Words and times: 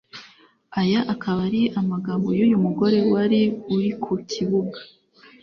Aya 0.79 1.01
akaba 1.13 1.39
ari 1.49 1.61
amagambo 1.79 2.27
y’uyu 2.37 2.57
mugore 2.65 2.97
wari 3.11 3.41
uri 3.73 3.89
ku 4.03 4.11
kibuga 4.31 4.79